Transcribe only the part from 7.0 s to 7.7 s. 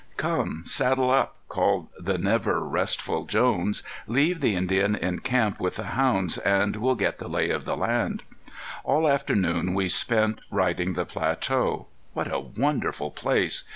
the lay of